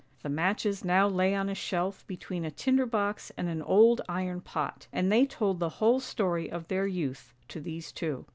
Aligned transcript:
The 0.23 0.29
matches 0.29 0.83
now 0.83 1.07
lay 1.07 1.35
on 1.35 1.47
a 1.47 1.53
shelf 1.53 2.07
between 2.07 2.43
a 2.43 2.49
tinder 2.49 2.87
box 2.87 3.31
and 3.37 3.47
an 3.47 3.61
old 3.61 4.01
iron 4.09 4.41
pot, 4.41 4.87
and 4.91 5.11
they 5.11 5.27
told 5.27 5.59
the 5.59 5.69
whole 5.77 5.99
story 5.99 6.49
of 6.49 6.69
their 6.69 6.87
youth 6.87 7.35
to 7.49 7.59
these 7.61 7.91
two. 7.91 8.25